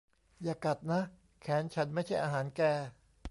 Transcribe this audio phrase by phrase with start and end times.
[0.43, 1.01] อย่ากัดนะ
[1.41, 2.61] แขนฉันไม่ใช่อาหารแก